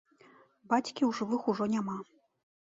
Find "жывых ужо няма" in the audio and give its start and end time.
1.19-1.99